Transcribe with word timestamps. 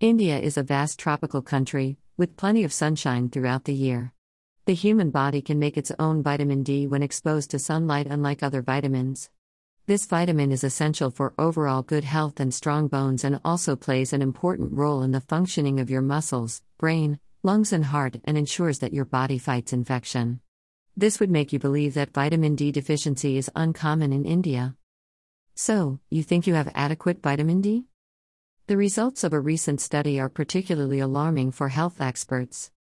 India 0.00 0.38
is 0.38 0.58
a 0.58 0.62
vast 0.62 0.98
tropical 0.98 1.40
country, 1.40 1.96
with 2.18 2.36
plenty 2.36 2.64
of 2.64 2.72
sunshine 2.72 3.30
throughout 3.30 3.64
the 3.64 3.72
year. 3.72 4.12
The 4.66 4.74
human 4.74 5.10
body 5.10 5.40
can 5.40 5.58
make 5.58 5.78
its 5.78 5.90
own 5.98 6.22
vitamin 6.22 6.62
D 6.62 6.86
when 6.86 7.02
exposed 7.02 7.50
to 7.52 7.58
sunlight, 7.58 8.06
unlike 8.06 8.42
other 8.42 8.60
vitamins. 8.60 9.30
This 9.86 10.04
vitamin 10.04 10.52
is 10.52 10.62
essential 10.62 11.10
for 11.10 11.32
overall 11.38 11.80
good 11.80 12.04
health 12.04 12.40
and 12.40 12.52
strong 12.52 12.88
bones 12.88 13.24
and 13.24 13.40
also 13.42 13.74
plays 13.74 14.12
an 14.12 14.20
important 14.20 14.70
role 14.74 15.02
in 15.02 15.12
the 15.12 15.20
functioning 15.22 15.80
of 15.80 15.88
your 15.88 16.02
muscles, 16.02 16.60
brain, 16.76 17.18
lungs, 17.42 17.72
and 17.72 17.86
heart 17.86 18.16
and 18.24 18.36
ensures 18.36 18.80
that 18.80 18.92
your 18.92 19.06
body 19.06 19.38
fights 19.38 19.72
infection. 19.72 20.40
This 20.94 21.18
would 21.20 21.30
make 21.30 21.54
you 21.54 21.58
believe 21.58 21.94
that 21.94 22.12
vitamin 22.12 22.54
D 22.54 22.70
deficiency 22.70 23.38
is 23.38 23.50
uncommon 23.56 24.12
in 24.12 24.26
India. 24.26 24.76
So, 25.54 26.00
you 26.10 26.22
think 26.22 26.46
you 26.46 26.52
have 26.52 26.70
adequate 26.74 27.22
vitamin 27.22 27.62
D? 27.62 27.86
The 28.68 28.76
results 28.76 29.22
of 29.22 29.32
a 29.32 29.38
recent 29.38 29.80
study 29.80 30.18
are 30.18 30.28
particularly 30.28 30.98
alarming 30.98 31.52
for 31.52 31.68
health 31.68 32.00
experts. 32.00 32.72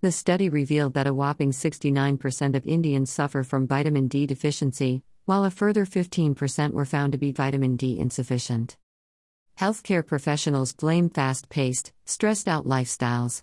The 0.00 0.10
study 0.10 0.48
revealed 0.48 0.94
that 0.94 1.06
a 1.06 1.12
whopping 1.12 1.50
69% 1.50 2.56
of 2.56 2.66
Indians 2.66 3.12
suffer 3.12 3.42
from 3.42 3.66
vitamin 3.66 4.08
D 4.08 4.26
deficiency, 4.26 5.02
while 5.26 5.44
a 5.44 5.50
further 5.50 5.84
15% 5.84 6.72
were 6.72 6.86
found 6.86 7.12
to 7.12 7.18
be 7.18 7.30
vitamin 7.30 7.76
D 7.76 7.98
insufficient. 7.98 8.78
Healthcare 9.60 10.06
professionals 10.06 10.72
blame 10.72 11.10
fast 11.10 11.50
paced, 11.50 11.92
stressed 12.06 12.48
out 12.48 12.64
lifestyles. 12.64 13.42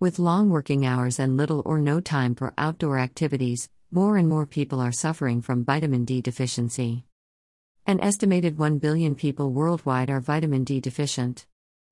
With 0.00 0.18
long 0.18 0.50
working 0.50 0.84
hours 0.84 1.20
and 1.20 1.36
little 1.36 1.62
or 1.64 1.78
no 1.78 2.00
time 2.00 2.34
for 2.34 2.54
outdoor 2.58 2.98
activities, 2.98 3.68
more 3.92 4.16
and 4.16 4.28
more 4.28 4.46
people 4.46 4.80
are 4.80 4.90
suffering 4.90 5.42
from 5.42 5.64
vitamin 5.64 6.04
D 6.04 6.20
deficiency. 6.20 7.04
An 7.88 8.00
estimated 8.00 8.58
1 8.58 8.78
billion 8.78 9.14
people 9.14 9.52
worldwide 9.52 10.10
are 10.10 10.18
vitamin 10.18 10.64
D 10.64 10.80
deficient. 10.80 11.46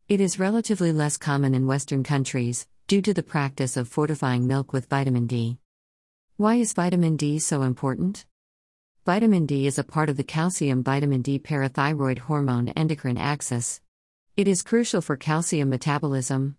It 0.08 0.20
is 0.20 0.40
relatively 0.40 0.90
less 0.90 1.16
common 1.16 1.54
in 1.54 1.68
Western 1.68 2.02
countries, 2.02 2.66
due 2.88 3.00
to 3.00 3.14
the 3.14 3.22
practice 3.22 3.76
of 3.76 3.86
fortifying 3.86 4.48
milk 4.48 4.72
with 4.72 4.88
vitamin 4.88 5.28
D. 5.28 5.58
Why 6.36 6.56
is 6.56 6.72
vitamin 6.72 7.16
D 7.16 7.38
so 7.38 7.62
important? 7.62 8.26
Vitamin 9.06 9.46
D 9.46 9.68
is 9.68 9.78
a 9.78 9.84
part 9.84 10.08
of 10.08 10.16
the 10.16 10.24
calcium 10.24 10.82
vitamin 10.82 11.22
D 11.22 11.38
parathyroid 11.38 12.18
hormone 12.18 12.70
endocrine 12.70 13.16
axis. 13.16 13.80
It 14.36 14.48
is 14.48 14.62
crucial 14.62 15.00
for 15.00 15.16
calcium 15.16 15.70
metabolism. 15.70 16.56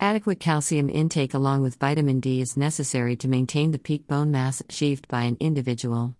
Adequate 0.00 0.40
calcium 0.40 0.90
intake 0.90 1.34
along 1.34 1.62
with 1.62 1.76
vitamin 1.76 2.18
D 2.18 2.40
is 2.40 2.56
necessary 2.56 3.14
to 3.14 3.28
maintain 3.28 3.70
the 3.70 3.78
peak 3.78 4.08
bone 4.08 4.32
mass 4.32 4.60
achieved 4.60 5.06
by 5.06 5.22
an 5.22 5.36
individual. 5.38 6.16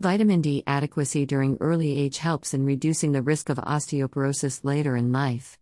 Vitamin 0.00 0.42
D 0.42 0.62
adequacy 0.66 1.24
during 1.24 1.56
early 1.60 1.96
age 1.96 2.18
helps 2.18 2.52
in 2.52 2.66
reducing 2.66 3.12
the 3.12 3.22
risk 3.22 3.48
of 3.48 3.58
osteoporosis 3.58 4.64
later 4.64 4.96
in 4.96 5.12
life. 5.12 5.56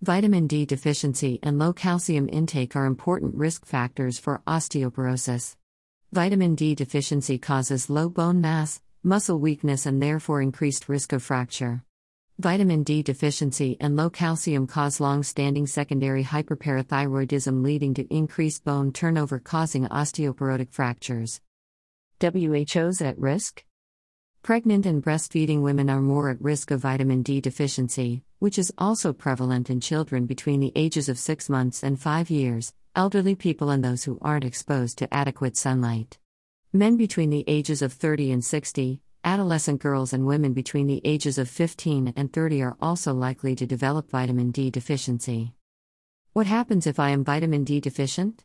Vitamin 0.00 0.46
D 0.46 0.64
deficiency 0.64 1.38
and 1.42 1.58
low 1.58 1.72
calcium 1.72 2.28
intake 2.32 2.74
are 2.74 2.86
important 2.86 3.34
risk 3.34 3.66
factors 3.66 4.18
for 4.18 4.42
osteoporosis. 4.46 5.56
Vitamin 6.12 6.54
D 6.54 6.74
deficiency 6.74 7.38
causes 7.38 7.90
low 7.90 8.08
bone 8.08 8.40
mass, 8.40 8.80
muscle 9.02 9.38
weakness, 9.38 9.84
and 9.84 10.02
therefore 10.02 10.40
increased 10.40 10.88
risk 10.88 11.12
of 11.12 11.22
fracture. 11.22 11.84
Vitamin 12.38 12.84
D 12.84 13.02
deficiency 13.02 13.76
and 13.80 13.96
low 13.96 14.08
calcium 14.08 14.66
cause 14.66 14.98
long 14.98 15.22
standing 15.22 15.66
secondary 15.66 16.24
hyperparathyroidism, 16.24 17.62
leading 17.62 17.92
to 17.94 18.12
increased 18.12 18.64
bone 18.64 18.92
turnover, 18.92 19.38
causing 19.38 19.86
osteoporotic 19.88 20.72
fractures. 20.72 21.42
WHO's 22.20 23.02
at 23.02 23.18
risk? 23.18 23.62
Pregnant 24.44 24.84
and 24.84 25.02
breastfeeding 25.02 25.62
women 25.62 25.88
are 25.88 26.02
more 26.02 26.28
at 26.28 26.38
risk 26.38 26.70
of 26.70 26.80
vitamin 26.80 27.22
D 27.22 27.40
deficiency, 27.40 28.24
which 28.40 28.58
is 28.58 28.70
also 28.76 29.14
prevalent 29.14 29.70
in 29.70 29.80
children 29.80 30.26
between 30.26 30.60
the 30.60 30.70
ages 30.76 31.08
of 31.08 31.18
6 31.18 31.48
months 31.48 31.82
and 31.82 31.98
5 31.98 32.28
years, 32.28 32.74
elderly 32.94 33.34
people, 33.34 33.70
and 33.70 33.82
those 33.82 34.04
who 34.04 34.18
aren't 34.20 34.44
exposed 34.44 34.98
to 34.98 35.14
adequate 35.14 35.56
sunlight. 35.56 36.18
Men 36.74 36.98
between 36.98 37.30
the 37.30 37.44
ages 37.46 37.80
of 37.80 37.94
30 37.94 38.32
and 38.32 38.44
60, 38.44 39.00
adolescent 39.24 39.80
girls, 39.80 40.12
and 40.12 40.26
women 40.26 40.52
between 40.52 40.88
the 40.88 41.00
ages 41.06 41.38
of 41.38 41.48
15 41.48 42.12
and 42.14 42.30
30 42.30 42.60
are 42.64 42.76
also 42.82 43.14
likely 43.14 43.54
to 43.56 43.64
develop 43.64 44.10
vitamin 44.10 44.50
D 44.50 44.70
deficiency. 44.70 45.54
What 46.34 46.46
happens 46.46 46.86
if 46.86 47.00
I 47.00 47.08
am 47.12 47.24
vitamin 47.24 47.64
D 47.64 47.80
deficient? 47.80 48.44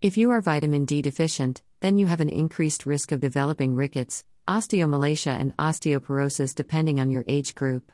If 0.00 0.16
you 0.16 0.32
are 0.32 0.40
vitamin 0.40 0.84
D 0.84 1.00
deficient, 1.00 1.62
then 1.78 1.96
you 1.96 2.06
have 2.06 2.20
an 2.20 2.28
increased 2.28 2.86
risk 2.86 3.12
of 3.12 3.20
developing 3.20 3.76
rickets, 3.76 4.24
osteomalacia, 4.48 5.38
and 5.38 5.56
osteoporosis 5.56 6.54
depending 6.54 7.00
on 7.00 7.10
your 7.10 7.24
age 7.28 7.54
group. 7.54 7.92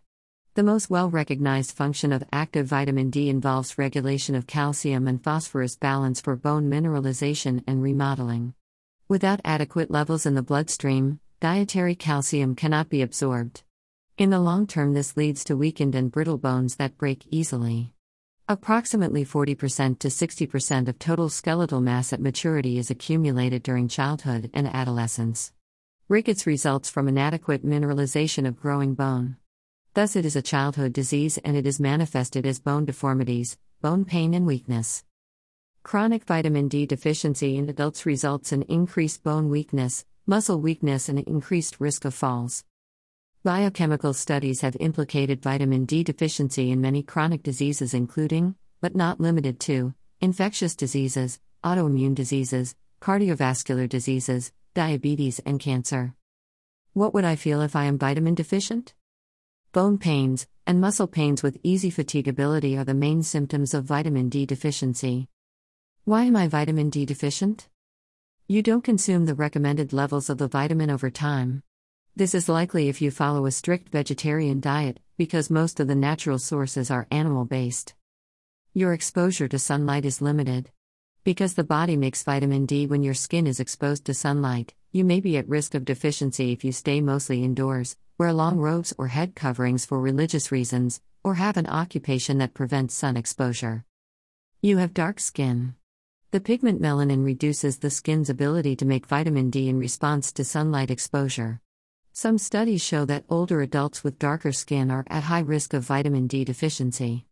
The 0.55 0.63
most 0.63 0.91
well 0.91 1.09
recognized 1.09 1.73
function 1.73 2.13
of 2.13 2.25
active 2.33 2.67
vitamin 2.67 3.11
D 3.11 3.29
involves 3.29 3.79
regulation 3.79 4.35
of 4.35 4.47
calcium 4.47 5.07
and 5.07 5.23
phosphorus 5.23 5.77
balance 5.77 6.21
for 6.21 6.35
bone 6.35 6.69
mineralization 6.69 7.63
and 7.67 7.83
remodeling. 7.83 8.55
Without 9.09 9.41
adequate 9.45 9.91
levels 9.91 10.27
in 10.27 10.35
the 10.35 10.43
bloodstream, 10.43 11.21
dietary 11.41 11.95
calcium 11.95 12.55
cannot 12.55 12.89
be 12.89 13.03
absorbed. 13.03 13.63
In 14.17 14.31
the 14.31 14.41
long 14.41 14.67
term, 14.67 14.95
this 14.95 15.17
leads 15.17 15.45
to 15.45 15.57
weakened 15.57 15.95
and 15.95 16.11
brittle 16.11 16.39
bones 16.39 16.75
that 16.77 16.99
break 16.99 17.25
easily. 17.31 17.95
Approximately 18.49 19.25
40% 19.25 19.99
to 20.01 20.09
60% 20.09 20.89
of 20.89 20.99
total 20.99 21.29
skeletal 21.29 21.81
mass 21.81 22.13
at 22.13 22.21
maturity 22.21 22.79
is 22.79 22.91
accumulated 22.91 23.63
during 23.63 23.87
childhood 23.87 24.51
and 24.55 24.67
adolescence. 24.67 25.53
Rickets 26.11 26.47
results 26.47 26.89
from 26.89 27.07
inadequate 27.07 27.67
mineralization 27.67 28.49
of 28.49 28.59
growing 28.59 28.95
bone. 28.95 29.37
Thus, 29.93 30.17
it 30.17 30.25
is 30.25 30.37
a 30.37 30.41
childhood 30.41 30.95
disease 30.95 31.37
and 31.37 31.55
it 31.55 31.67
is 31.67 31.79
manifested 31.79 32.47
as 32.47 32.59
bone 32.59 32.87
deformities, 32.87 33.59
bone 33.83 34.07
pain, 34.07 34.33
and 34.33 34.47
weakness. 34.47 35.05
Chronic 35.83 36.25
vitamin 36.25 36.67
D 36.69 36.87
deficiency 36.87 37.59
in 37.59 37.69
adults 37.69 38.07
results 38.07 38.53
in 38.53 38.63
increased 38.63 39.23
bone 39.23 39.51
weakness, 39.51 40.07
muscle 40.25 40.59
weakness, 40.59 41.11
and 41.11 41.19
increased 41.19 41.79
risk 41.79 42.07
of 42.07 42.15
falls. 42.15 42.65
Biochemical 43.45 44.15
studies 44.15 44.63
have 44.63 44.79
implicated 44.81 45.43
vitamin 45.43 45.85
D 45.85 46.03
deficiency 46.03 46.71
in 46.71 46.81
many 46.81 47.03
chronic 47.03 47.43
diseases, 47.43 47.93
including, 47.93 48.55
but 48.81 48.97
not 48.97 49.21
limited 49.21 49.61
to, 49.61 49.93
infectious 50.23 50.75
diseases, 50.75 51.39
autoimmune 51.63 52.15
diseases, 52.15 52.75
cardiovascular 53.03 53.87
diseases, 53.87 54.53
diabetes, 54.75 55.41
and 55.47 55.61
cancer. 55.61 56.15
What 56.93 57.15
would 57.15 57.25
I 57.25 57.37
feel 57.37 57.61
if 57.63 57.77
I 57.77 57.85
am 57.85 57.99
vitamin 57.99 58.35
deficient? 58.35 58.95
Bone 59.73 59.99
pains 59.99 60.47
and 60.67 60.81
muscle 60.81 61.07
pains 61.07 61.43
with 61.43 61.59
easy 61.63 61.91
fatigability 61.91 62.79
are 62.79 62.85
the 62.85 62.95
main 62.95 63.23
symptoms 63.23 63.75
of 63.75 63.85
vitamin 63.85 64.29
D 64.29 64.47
deficiency. 64.47 65.29
Why 66.05 66.25
am 66.25 66.37
I 66.37 66.49
vitamin 66.49 66.91
D 66.91 67.05
deficient? 67.05 67.69
You 68.47 68.63
don't 68.63 68.83
consume 68.83 69.27
the 69.27 69.35
recommended 69.35 69.93
levels 69.93 70.31
of 70.31 70.39
the 70.39 70.49
vitamin 70.49 70.91
over 70.91 71.11
time. 71.11 71.63
This 72.17 72.35
is 72.35 72.49
likely 72.49 72.89
if 72.89 73.03
you 73.03 73.11
follow 73.11 73.47
a 73.47 73.51
strict 73.51 73.91
vegetarian 73.91 74.59
diet, 74.59 75.01
because 75.17 75.51
most 75.51 75.81
of 75.81 75.87
the 75.87 75.95
natural 75.95 76.39
sources 76.39 76.91
are 76.91 77.07
animal 77.11 77.45
based. 77.45 77.95
Your 78.73 78.93
exposure 78.93 79.49
to 79.49 79.59
sunlight 79.59 80.05
is 80.05 80.23
limited. 80.23 80.71
Because 81.25 81.55
the 81.55 81.65
body 81.65 81.97
makes 81.97 82.23
vitamin 82.23 82.65
D 82.67 82.87
when 82.87 83.03
your 83.03 83.15
skin 83.15 83.47
is 83.47 83.61
exposed 83.61 84.05
to 84.07 84.15
sunlight, 84.15 84.75
you 84.93 85.05
may 85.05 85.21
be 85.21 85.37
at 85.37 85.49
risk 85.49 85.75
of 85.75 85.85
deficiency 85.85 86.53
if 86.53 86.65
you 86.65 86.73
stay 86.73 87.01
mostly 87.01 87.45
indoors, 87.45 87.97
wear 88.17 88.33
long 88.33 88.57
robes 88.57 88.95
or 88.97 89.09
head 89.09 89.35
coverings 89.35 89.85
for 89.85 90.01
religious 90.01 90.51
reasons, 90.51 91.01
or 91.23 91.35
have 91.35 91.57
an 91.57 91.67
occupation 91.67 92.39
that 92.39 92.55
prevents 92.55 92.95
sun 92.95 93.17
exposure. 93.17 93.85
You 94.63 94.79
have 94.79 94.95
dark 94.95 95.21
skin. 95.21 95.75
The 96.31 96.41
pigment 96.41 96.81
melanin 96.81 97.25
reduces 97.25 97.79
the 97.79 97.91
skin's 97.91 98.29
ability 98.29 98.77
to 98.77 98.85
make 98.85 99.07
vitamin 99.07 99.51
D 99.51 99.69
in 99.69 99.79
response 99.79 100.33
to 100.33 100.45
sunlight 100.45 100.91
exposure. 100.91 101.61
Some 102.13 102.39
studies 102.39 102.83
show 102.83 103.05
that 103.05 103.25
older 103.29 103.61
adults 103.61 104.03
with 104.03 104.19
darker 104.19 104.51
skin 104.51 104.91
are 104.91 105.05
at 105.09 105.23
high 105.23 105.41
risk 105.41 105.75
of 105.75 105.85
vitamin 105.85 106.27
D 106.27 106.45
deficiency. 106.45 107.28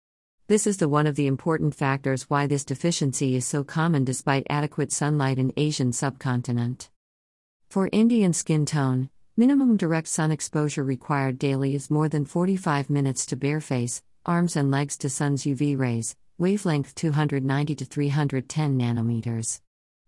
This 0.48 0.68
is 0.68 0.76
the 0.76 0.88
one 0.88 1.08
of 1.08 1.16
the 1.16 1.26
important 1.26 1.74
factors 1.74 2.30
why 2.30 2.46
this 2.46 2.64
deficiency 2.64 3.34
is 3.34 3.44
so 3.44 3.64
common 3.64 4.04
despite 4.04 4.46
adequate 4.48 4.92
sunlight 4.92 5.40
in 5.40 5.52
Asian 5.56 5.92
subcontinent. 5.92 6.88
For 7.68 7.88
Indian 7.90 8.32
skin 8.32 8.64
tone, 8.64 9.10
minimum 9.36 9.76
direct 9.76 10.06
sun 10.06 10.30
exposure 10.30 10.84
required 10.84 11.40
daily 11.40 11.74
is 11.74 11.90
more 11.90 12.08
than 12.08 12.24
45 12.24 12.88
minutes 12.88 13.26
to 13.26 13.34
bare 13.34 13.60
face, 13.60 14.04
arms 14.24 14.54
and 14.54 14.70
legs 14.70 14.96
to 14.98 15.10
sun's 15.10 15.42
UV 15.42 15.76
rays, 15.76 16.14
wavelength 16.38 16.94
290 16.94 17.74
to 17.74 17.84
310 17.84 18.78
nanometers. 18.78 19.60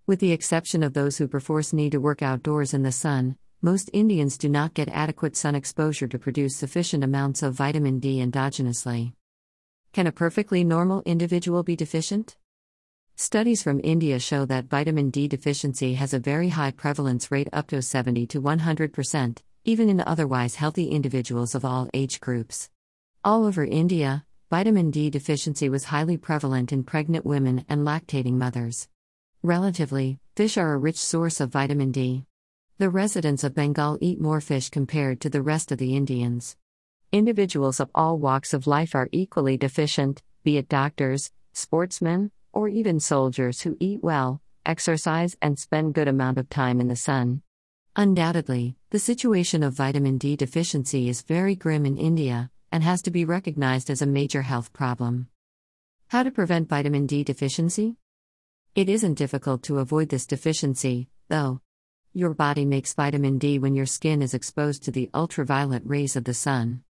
With 0.06 0.20
the 0.20 0.30
exception 0.30 0.84
of 0.84 0.92
those 0.92 1.18
who 1.18 1.26
perforce 1.26 1.72
need 1.72 1.90
to 1.90 2.00
work 2.00 2.22
outdoors 2.22 2.72
in 2.72 2.84
the 2.84 2.92
sun, 2.92 3.36
most 3.60 3.90
Indians 3.92 4.38
do 4.38 4.48
not 4.48 4.74
get 4.74 4.88
adequate 4.90 5.36
sun 5.36 5.56
exposure 5.56 6.06
to 6.06 6.16
produce 6.16 6.54
sufficient 6.54 7.02
amounts 7.02 7.42
of 7.42 7.54
vitamin 7.54 7.98
D 7.98 8.24
endogenously. 8.24 9.14
Can 9.92 10.06
a 10.06 10.12
perfectly 10.12 10.64
normal 10.64 11.02
individual 11.06 11.62
be 11.62 11.74
deficient? 11.74 12.36
Studies 13.16 13.62
from 13.62 13.80
India 13.82 14.18
show 14.18 14.44
that 14.44 14.66
vitamin 14.66 15.10
D 15.10 15.26
deficiency 15.26 15.94
has 15.94 16.14
a 16.14 16.18
very 16.18 16.50
high 16.50 16.70
prevalence 16.70 17.30
rate 17.32 17.48
up 17.52 17.66
to 17.68 17.80
70 17.80 18.26
to 18.28 18.40
100%, 18.40 19.38
even 19.64 19.88
in 19.88 20.00
otherwise 20.00 20.54
healthy 20.54 20.88
individuals 20.88 21.54
of 21.54 21.64
all 21.64 21.88
age 21.94 22.20
groups. 22.20 22.70
All 23.24 23.44
over 23.44 23.64
India, 23.64 24.24
vitamin 24.50 24.90
D 24.90 25.10
deficiency 25.10 25.68
was 25.68 25.84
highly 25.84 26.16
prevalent 26.16 26.70
in 26.70 26.84
pregnant 26.84 27.26
women 27.26 27.64
and 27.68 27.86
lactating 27.86 28.34
mothers. 28.34 28.88
Relatively, 29.42 30.20
fish 30.36 30.56
are 30.56 30.74
a 30.74 30.78
rich 30.78 30.98
source 30.98 31.40
of 31.40 31.50
vitamin 31.50 31.92
D. 31.92 32.24
The 32.76 32.90
residents 32.90 33.42
of 33.42 33.54
Bengal 33.54 33.98
eat 34.00 34.20
more 34.20 34.40
fish 34.40 34.68
compared 34.68 35.20
to 35.22 35.30
the 35.30 35.42
rest 35.42 35.72
of 35.72 35.78
the 35.78 35.96
Indians. 35.96 36.56
Individuals 37.10 37.80
of 37.80 37.90
all 37.94 38.18
walks 38.18 38.52
of 38.52 38.66
life 38.66 38.94
are 38.94 39.08
equally 39.12 39.56
deficient, 39.56 40.22
be 40.44 40.58
it 40.58 40.68
doctors, 40.68 41.30
sportsmen, 41.54 42.30
or 42.52 42.68
even 42.68 43.00
soldiers 43.00 43.62
who 43.62 43.78
eat 43.80 44.02
well, 44.02 44.42
exercise, 44.66 45.34
and 45.40 45.58
spend 45.58 45.94
good 45.94 46.06
amount 46.06 46.36
of 46.36 46.50
time 46.50 46.82
in 46.82 46.88
the 46.88 46.96
sun. 46.96 47.40
Undoubtedly, 47.96 48.76
the 48.90 48.98
situation 48.98 49.62
of 49.62 49.72
vitamin 49.72 50.18
D 50.18 50.36
deficiency 50.36 51.08
is 51.08 51.22
very 51.22 51.56
grim 51.56 51.86
in 51.86 51.96
India 51.96 52.50
and 52.70 52.82
has 52.82 53.00
to 53.00 53.10
be 53.10 53.24
recognized 53.24 53.88
as 53.88 54.02
a 54.02 54.06
major 54.06 54.42
health 54.42 54.74
problem. 54.74 55.28
How 56.08 56.22
to 56.22 56.30
prevent 56.30 56.68
vitamin 56.68 57.06
D 57.06 57.24
deficiency? 57.24 57.96
It 58.74 58.90
isn't 58.90 59.14
difficult 59.14 59.62
to 59.62 59.78
avoid 59.78 60.10
this 60.10 60.26
deficiency, 60.26 61.08
though. 61.28 61.62
Your 62.12 62.34
body 62.34 62.66
makes 62.66 62.92
vitamin 62.92 63.38
D 63.38 63.58
when 63.58 63.74
your 63.74 63.86
skin 63.86 64.20
is 64.20 64.34
exposed 64.34 64.82
to 64.82 64.90
the 64.90 65.08
ultraviolet 65.14 65.84
rays 65.86 66.14
of 66.14 66.24
the 66.24 66.34
sun. 66.34 66.82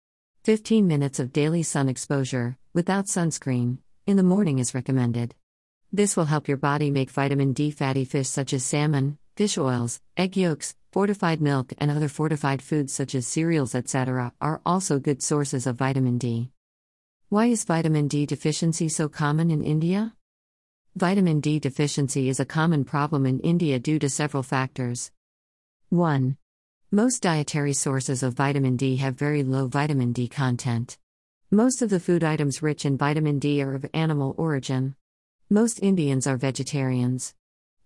15 0.47 0.87
minutes 0.87 1.19
of 1.19 1.33
daily 1.33 1.65
sun 1.65 1.89
exposure, 1.89 2.57
without 2.73 3.07
sunscreen, 3.07 3.79
in 4.07 4.17
the 4.17 4.23
morning 4.23 4.61
is 4.61 4.77
recommended. 4.77 5.35
This 5.93 6.17
will 6.17 6.27
help 6.27 6.47
your 6.47 6.57
body 6.57 6.89
make 6.89 7.11
vitamin 7.11 7.53
D. 7.53 7.73
Fatty 7.73 8.05
fish 8.05 8.29
such 8.29 8.53
as 8.53 8.65
salmon, 8.65 9.19
fish 9.35 9.59
oils, 9.59 10.01
egg 10.17 10.37
yolks, 10.37 10.77
fortified 10.93 11.41
milk, 11.41 11.73
and 11.79 11.91
other 11.91 12.07
fortified 12.07 12.63
foods 12.63 12.93
such 12.93 13.17
as 13.17 13.27
cereals, 13.27 13.75
etc., 13.75 14.33
are 14.41 14.61
also 14.65 15.01
good 15.01 15.21
sources 15.21 15.67
of 15.67 15.79
vitamin 15.79 16.17
D. 16.17 16.53
Why 17.29 17.47
is 17.47 17.65
vitamin 17.65 18.07
D 18.07 18.25
deficiency 18.25 18.89
so 18.89 19.09
common 19.09 19.51
in 19.51 19.65
India? 19.65 20.15
Vitamin 20.95 21.41
D 21.41 21.59
deficiency 21.59 22.29
is 22.29 22.39
a 22.39 22.45
common 22.45 22.85
problem 22.85 23.27
in 23.27 23.41
India 23.41 23.81
due 23.81 23.99
to 23.99 24.09
several 24.09 24.45
factors. 24.45 25.11
1. 25.89 26.37
Most 26.93 27.21
dietary 27.21 27.73
sources 27.73 28.23
of 28.23 28.35
vitamin 28.35 28.77
D 28.77 28.95
have 28.99 29.17
very 29.17 29.43
low 29.43 29.67
vitamin 29.67 30.13
D 30.13 30.29
content. 30.29 30.99
Most 31.51 31.83
of 31.83 31.91
the 31.91 31.99
food 31.99 32.23
items 32.23 32.63
rich 32.63 32.85
in 32.85 32.97
vitamin 32.97 33.41
D 33.41 33.61
are 33.61 33.75
of 33.75 33.85
animal 33.93 34.37
origin. 34.39 34.95
Most 35.51 35.83
Indians 35.83 36.29
are 36.29 36.37
vegetarians. 36.37 37.35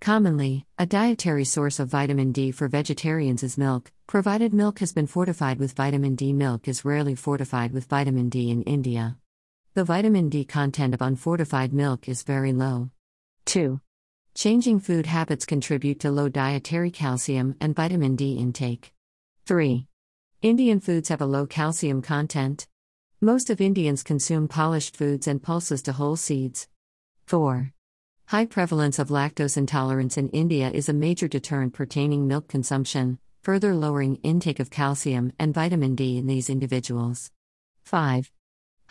Commonly, 0.03 0.67
a 0.79 0.85
dietary 0.85 1.47
source 1.47 1.81
of 1.81 1.89
vitamin 1.89 2.31
D 2.31 2.51
for 2.51 2.69
vegetarians 2.69 3.43
is 3.43 3.57
milk, 3.57 3.91
provided 4.07 4.53
milk 4.53 4.81
has 4.81 4.93
been 4.93 5.07
fortified 5.07 5.59
with 5.59 5.73
vitamin 5.73 6.15
D. 6.15 6.35
Milk 6.35 6.69
is 6.69 6.85
rarely 6.85 7.15
fortified 7.15 7.73
with 7.73 7.87
vitamin 7.87 8.29
D 8.29 8.51
in 8.51 8.63
India. 8.65 9.17
The 9.73 9.85
vitamin 9.85 10.29
D 10.29 10.45
content 10.45 10.93
of 10.93 11.01
unfortified 11.01 11.73
milk 11.73 12.07
is 12.07 12.23
very 12.23 12.53
low. 12.53 12.91
2. 13.47 13.81
Changing 14.41 14.81
food 14.81 15.05
habits 15.05 15.45
contribute 15.45 16.01
to 16.01 16.11
low 16.11 16.31
dietary 16.31 16.91
calcium 16.91 17.57
and 17.61 17.77
vitamin 17.77 18.17
D 18.17 18.39
intake. 18.39 18.95
3. 19.45 19.87
Indian 20.41 20.81
foods 20.81 21.11
have 21.11 21.21
a 21.21 21.27
low 21.27 21.47
calcium 21.47 22.01
content. 22.01 22.67
Most 23.21 23.51
of 23.51 23.61
Indians 23.61 24.03
consume 24.03 24.49
polished 24.49 24.97
foods 24.97 25.27
and 25.27 25.43
pulses 25.43 25.83
to 25.83 25.93
whole 25.93 26.17
seeds. 26.17 26.69
4. 27.27 27.75
High 28.29 28.47
prevalence 28.47 28.99
of 28.99 29.09
lactose 29.11 29.59
intolerance 29.59 30.17
in 30.17 30.31
India 30.31 30.71
is 30.71 30.89
a 30.89 30.95
major 30.95 31.29
deterrent 31.29 31.75
pertaining 31.75 32.27
milk 32.27 32.49
consumption, 32.49 33.19
further 33.43 33.75
lowering 33.75 34.17
intake 34.23 34.59
of 34.59 34.71
calcium 34.71 35.35
and 35.39 35.53
vitamin 35.53 35.95
D 35.95 36.17
in 36.17 36.27
these 36.27 36.49
individuals. 36.49 37.31
5. 37.85 38.33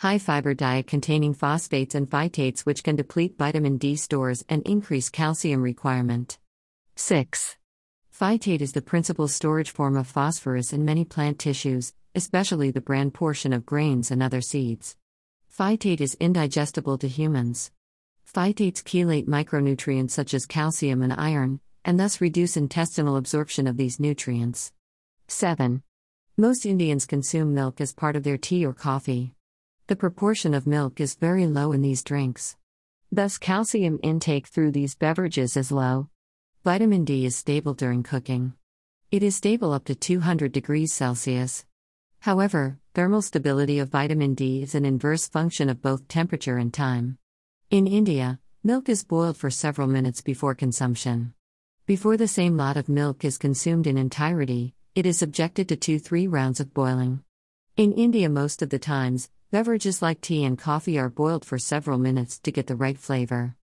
High 0.00 0.16
fiber 0.16 0.54
diet 0.54 0.86
containing 0.86 1.34
phosphates 1.34 1.94
and 1.94 2.08
phytates, 2.08 2.60
which 2.60 2.82
can 2.82 2.96
deplete 2.96 3.36
vitamin 3.36 3.76
D 3.76 3.96
stores 3.96 4.42
and 4.48 4.62
increase 4.62 5.10
calcium 5.10 5.60
requirement. 5.60 6.38
6. 6.96 7.58
Phytate 8.10 8.62
is 8.62 8.72
the 8.72 8.80
principal 8.80 9.28
storage 9.28 9.70
form 9.70 9.98
of 9.98 10.06
phosphorus 10.06 10.72
in 10.72 10.86
many 10.86 11.04
plant 11.04 11.38
tissues, 11.38 11.92
especially 12.14 12.70
the 12.70 12.80
bran 12.80 13.10
portion 13.10 13.52
of 13.52 13.66
grains 13.66 14.10
and 14.10 14.22
other 14.22 14.40
seeds. 14.40 14.96
Phytate 15.54 16.00
is 16.00 16.16
indigestible 16.18 16.96
to 16.96 17.06
humans. 17.06 17.70
Phytates 18.26 18.82
chelate 18.82 19.28
micronutrients 19.28 20.12
such 20.12 20.32
as 20.32 20.46
calcium 20.46 21.02
and 21.02 21.12
iron, 21.12 21.60
and 21.84 22.00
thus 22.00 22.22
reduce 22.22 22.56
intestinal 22.56 23.18
absorption 23.18 23.66
of 23.66 23.76
these 23.76 24.00
nutrients. 24.00 24.72
7. 25.28 25.82
Most 26.38 26.64
Indians 26.64 27.04
consume 27.04 27.52
milk 27.52 27.82
as 27.82 27.92
part 27.92 28.16
of 28.16 28.22
their 28.22 28.38
tea 28.38 28.64
or 28.64 28.72
coffee. 28.72 29.34
The 29.90 29.96
proportion 29.96 30.54
of 30.54 30.68
milk 30.68 31.00
is 31.00 31.16
very 31.16 31.48
low 31.48 31.72
in 31.72 31.82
these 31.82 32.04
drinks. 32.04 32.56
Thus, 33.10 33.38
calcium 33.38 33.98
intake 34.04 34.46
through 34.46 34.70
these 34.70 34.94
beverages 34.94 35.56
is 35.56 35.72
low. 35.72 36.10
Vitamin 36.62 37.04
D 37.04 37.26
is 37.26 37.34
stable 37.34 37.74
during 37.74 38.04
cooking. 38.04 38.52
It 39.10 39.24
is 39.24 39.34
stable 39.34 39.72
up 39.72 39.86
to 39.86 39.96
200 39.96 40.52
degrees 40.52 40.92
Celsius. 40.92 41.66
However, 42.20 42.78
thermal 42.94 43.20
stability 43.20 43.80
of 43.80 43.88
vitamin 43.88 44.34
D 44.34 44.62
is 44.62 44.76
an 44.76 44.84
inverse 44.84 45.26
function 45.26 45.68
of 45.68 45.82
both 45.82 46.06
temperature 46.06 46.56
and 46.56 46.72
time. 46.72 47.18
In 47.68 47.88
India, 47.88 48.38
milk 48.62 48.88
is 48.88 49.02
boiled 49.02 49.38
for 49.38 49.50
several 49.50 49.88
minutes 49.88 50.20
before 50.20 50.54
consumption. 50.54 51.34
Before 51.86 52.16
the 52.16 52.28
same 52.28 52.56
lot 52.56 52.76
of 52.76 52.88
milk 52.88 53.24
is 53.24 53.38
consumed 53.38 53.88
in 53.88 53.98
entirety, 53.98 54.72
it 54.94 55.04
is 55.04 55.18
subjected 55.18 55.68
to 55.68 55.74
2 55.74 55.98
3 55.98 56.28
rounds 56.28 56.60
of 56.60 56.72
boiling. 56.72 57.24
In 57.76 57.90
India, 57.92 58.28
most 58.28 58.62
of 58.62 58.70
the 58.70 58.78
times, 58.78 59.30
Beverages 59.52 60.00
like 60.00 60.20
tea 60.20 60.44
and 60.44 60.56
coffee 60.56 60.96
are 60.96 61.10
boiled 61.10 61.44
for 61.44 61.58
several 61.58 61.98
minutes 61.98 62.38
to 62.38 62.52
get 62.52 62.68
the 62.68 62.76
right 62.76 62.96
flavor. 62.96 63.56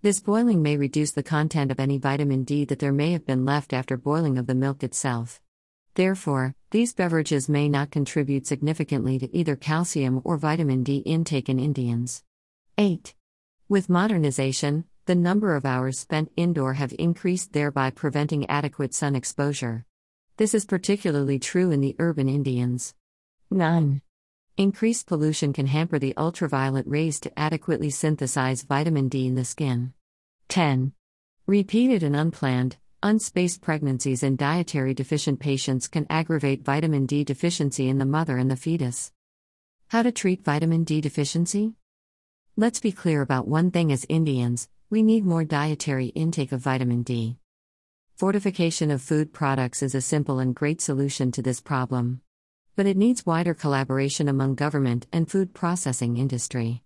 This 0.00 0.20
boiling 0.20 0.62
may 0.62 0.76
reduce 0.76 1.10
the 1.10 1.24
content 1.24 1.72
of 1.72 1.80
any 1.80 1.98
vitamin 1.98 2.44
D 2.44 2.64
that 2.66 2.78
there 2.78 2.92
may 2.92 3.10
have 3.10 3.26
been 3.26 3.44
left 3.44 3.72
after 3.72 3.96
boiling 3.96 4.38
of 4.38 4.46
the 4.46 4.54
milk 4.54 4.84
itself. 4.84 5.40
Therefore, 5.94 6.54
these 6.70 6.94
beverages 6.94 7.48
may 7.48 7.68
not 7.68 7.90
contribute 7.90 8.46
significantly 8.46 9.18
to 9.18 9.36
either 9.36 9.56
calcium 9.56 10.20
or 10.22 10.36
vitamin 10.36 10.84
D 10.84 10.98
intake 10.98 11.48
in 11.48 11.58
Indians. 11.58 12.22
8. 12.78 13.12
With 13.68 13.88
modernization, 13.88 14.84
the 15.06 15.16
number 15.16 15.56
of 15.56 15.66
hours 15.66 15.98
spent 15.98 16.30
indoor 16.36 16.74
have 16.74 16.94
increased, 17.00 17.52
thereby 17.52 17.90
preventing 17.90 18.48
adequate 18.48 18.94
sun 18.94 19.16
exposure. 19.16 19.86
This 20.36 20.54
is 20.54 20.64
particularly 20.64 21.40
true 21.40 21.72
in 21.72 21.80
the 21.80 21.96
urban 21.98 22.28
Indians. 22.28 22.94
9. 23.50 24.02
Increased 24.58 25.06
pollution 25.06 25.54
can 25.54 25.66
hamper 25.66 25.98
the 25.98 26.14
ultraviolet 26.14 26.86
rays 26.86 27.18
to 27.20 27.38
adequately 27.38 27.88
synthesize 27.88 28.62
vitamin 28.62 29.08
D 29.08 29.26
in 29.26 29.34
the 29.34 29.46
skin. 29.46 29.94
10. 30.48 30.92
Repeated 31.46 32.02
and 32.02 32.14
unplanned, 32.14 32.76
unspaced 33.02 33.62
pregnancies 33.62 34.22
in 34.22 34.36
dietary 34.36 34.92
deficient 34.92 35.40
patients 35.40 35.88
can 35.88 36.06
aggravate 36.10 36.66
vitamin 36.66 37.06
D 37.06 37.24
deficiency 37.24 37.88
in 37.88 37.96
the 37.96 38.04
mother 38.04 38.36
and 38.36 38.50
the 38.50 38.56
fetus. 38.56 39.10
How 39.88 40.02
to 40.02 40.12
treat 40.12 40.44
vitamin 40.44 40.84
D 40.84 41.00
deficiency? 41.00 41.72
Let's 42.54 42.78
be 42.78 42.92
clear 42.92 43.22
about 43.22 43.48
one 43.48 43.70
thing 43.70 43.90
as 43.90 44.04
Indians, 44.10 44.68
we 44.90 45.02
need 45.02 45.24
more 45.24 45.44
dietary 45.44 46.08
intake 46.08 46.52
of 46.52 46.60
vitamin 46.60 47.04
D. 47.04 47.38
Fortification 48.16 48.90
of 48.90 49.00
food 49.00 49.32
products 49.32 49.82
is 49.82 49.94
a 49.94 50.02
simple 50.02 50.40
and 50.40 50.54
great 50.54 50.82
solution 50.82 51.32
to 51.32 51.40
this 51.40 51.62
problem 51.62 52.20
but 52.74 52.86
it 52.86 52.96
needs 52.96 53.26
wider 53.26 53.54
collaboration 53.54 54.28
among 54.28 54.54
government 54.54 55.06
and 55.12 55.30
food 55.30 55.52
processing 55.52 56.16
industry. 56.16 56.82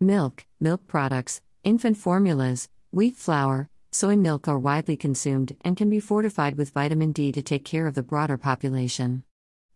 Milk, 0.00 0.46
milk 0.60 0.86
products, 0.86 1.40
infant 1.64 1.96
formulas, 1.96 2.68
wheat 2.90 3.16
flour, 3.16 3.68
soy 3.90 4.16
milk 4.16 4.48
are 4.48 4.58
widely 4.58 4.96
consumed 4.96 5.56
and 5.62 5.76
can 5.76 5.90
be 5.90 6.00
fortified 6.00 6.56
with 6.56 6.70
vitamin 6.70 7.12
D 7.12 7.32
to 7.32 7.42
take 7.42 7.64
care 7.64 7.86
of 7.86 7.94
the 7.94 8.02
broader 8.02 8.36
population. 8.36 9.24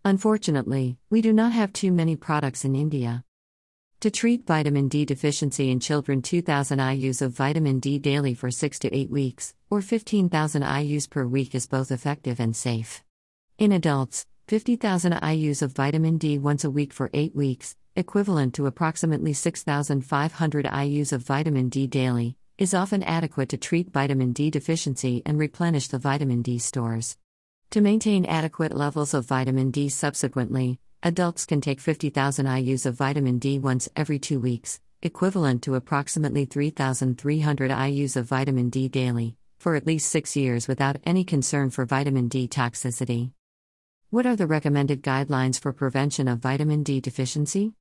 Unfortunately, 0.04 0.96
we 1.10 1.20
do 1.20 1.32
not 1.32 1.52
have 1.52 1.72
too 1.72 1.92
many 1.92 2.16
products 2.16 2.64
in 2.64 2.74
India. 2.74 3.24
To 4.00 4.10
treat 4.10 4.46
vitamin 4.46 4.88
D 4.88 5.04
deficiency 5.04 5.70
in 5.70 5.78
children, 5.78 6.22
2000 6.22 6.78
IUs 6.78 7.20
of 7.20 7.32
vitamin 7.32 7.80
D 7.80 7.98
daily 7.98 8.32
for 8.32 8.50
6 8.50 8.78
to 8.78 8.94
8 8.96 9.10
weeks, 9.10 9.54
or 9.68 9.82
15,000 9.82 10.62
IUs 10.62 11.10
per 11.10 11.26
week, 11.26 11.54
is 11.54 11.66
both 11.66 11.92
effective 11.92 12.40
and 12.40 12.56
safe. 12.56 13.04
In 13.58 13.72
adults, 13.72 14.24
50,000 14.50 15.12
IUs 15.12 15.62
of 15.62 15.70
vitamin 15.70 16.18
D 16.18 16.36
once 16.36 16.64
a 16.64 16.70
week 16.70 16.92
for 16.92 17.08
8 17.14 17.36
weeks, 17.36 17.76
equivalent 17.94 18.52
to 18.54 18.66
approximately 18.66 19.32
6,500 19.32 20.64
IUs 20.64 21.12
of 21.12 21.22
vitamin 21.22 21.68
D 21.68 21.86
daily, 21.86 22.36
is 22.58 22.74
often 22.74 23.04
adequate 23.04 23.48
to 23.50 23.56
treat 23.56 23.92
vitamin 23.92 24.32
D 24.32 24.50
deficiency 24.50 25.22
and 25.24 25.38
replenish 25.38 25.86
the 25.86 26.00
vitamin 26.00 26.42
D 26.42 26.58
stores. 26.58 27.16
To 27.70 27.80
maintain 27.80 28.24
adequate 28.24 28.74
levels 28.74 29.14
of 29.14 29.24
vitamin 29.24 29.70
D 29.70 29.88
subsequently, 29.88 30.80
adults 31.00 31.46
can 31.46 31.60
take 31.60 31.78
50,000 31.78 32.46
IUs 32.46 32.86
of 32.86 32.96
vitamin 32.96 33.38
D 33.38 33.60
once 33.60 33.88
every 33.94 34.18
two 34.18 34.40
weeks, 34.40 34.80
equivalent 35.00 35.62
to 35.62 35.76
approximately 35.76 36.44
3,300 36.44 37.70
IUs 37.70 38.16
of 38.16 38.26
vitamin 38.26 38.68
D 38.68 38.88
daily, 38.88 39.36
for 39.60 39.76
at 39.76 39.86
least 39.86 40.10
six 40.10 40.34
years 40.34 40.66
without 40.66 40.96
any 41.04 41.22
concern 41.22 41.70
for 41.70 41.86
vitamin 41.86 42.26
D 42.26 42.48
toxicity. 42.48 43.30
What 44.12 44.26
are 44.26 44.34
the 44.34 44.48
recommended 44.48 45.04
guidelines 45.04 45.60
for 45.60 45.72
prevention 45.72 46.26
of 46.26 46.40
vitamin 46.40 46.82
D 46.82 47.00
deficiency? 47.00 47.74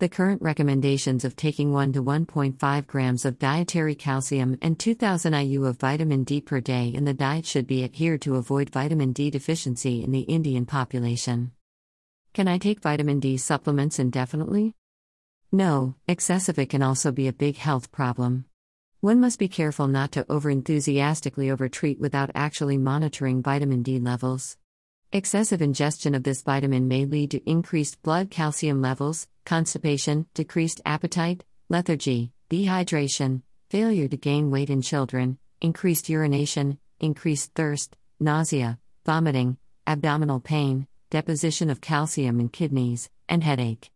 The 0.00 0.08
current 0.10 0.42
recommendations 0.42 1.24
of 1.24 1.34
taking 1.34 1.72
1 1.72 1.94
to 1.94 2.02
1.5 2.02 2.86
grams 2.86 3.24
of 3.24 3.38
dietary 3.38 3.94
calcium 3.94 4.58
and 4.60 4.78
2000 4.78 5.32
IU 5.32 5.64
of 5.64 5.78
vitamin 5.78 6.24
D 6.24 6.42
per 6.42 6.60
day 6.60 6.88
in 6.88 7.06
the 7.06 7.14
diet 7.14 7.46
should 7.46 7.66
be 7.66 7.84
adhered 7.84 8.20
to 8.20 8.36
avoid 8.36 8.68
vitamin 8.68 9.14
D 9.14 9.30
deficiency 9.30 10.04
in 10.04 10.12
the 10.12 10.28
Indian 10.28 10.66
population. 10.66 11.52
Can 12.34 12.48
I 12.48 12.58
take 12.58 12.82
vitamin 12.82 13.18
D 13.18 13.38
supplements 13.38 13.98
indefinitely? 13.98 14.74
No, 15.50 15.94
excessive 16.06 16.58
it 16.58 16.68
can 16.68 16.82
also 16.82 17.12
be 17.12 17.28
a 17.28 17.32
big 17.32 17.56
health 17.56 17.90
problem. 17.90 18.44
One 19.00 19.20
must 19.20 19.38
be 19.38 19.48
careful 19.48 19.88
not 19.88 20.12
to 20.12 20.24
overenthusiastically 20.24 21.50
overtreat 21.50 21.98
without 21.98 22.30
actually 22.34 22.76
monitoring 22.76 23.42
vitamin 23.42 23.82
D 23.82 23.98
levels. 23.98 24.58
Excessive 25.12 25.62
ingestion 25.62 26.16
of 26.16 26.24
this 26.24 26.42
vitamin 26.42 26.88
may 26.88 27.04
lead 27.04 27.30
to 27.30 27.50
increased 27.50 28.02
blood 28.02 28.28
calcium 28.28 28.82
levels, 28.82 29.28
constipation, 29.44 30.26
decreased 30.34 30.80
appetite, 30.84 31.44
lethargy, 31.68 32.32
dehydration, 32.50 33.42
failure 33.70 34.08
to 34.08 34.16
gain 34.16 34.50
weight 34.50 34.68
in 34.68 34.82
children, 34.82 35.38
increased 35.60 36.08
urination, 36.08 36.78
increased 36.98 37.54
thirst, 37.54 37.96
nausea, 38.18 38.80
vomiting, 39.04 39.56
abdominal 39.86 40.40
pain, 40.40 40.88
deposition 41.08 41.70
of 41.70 41.80
calcium 41.80 42.40
in 42.40 42.48
kidneys, 42.48 43.08
and 43.28 43.44
headache. 43.44 43.90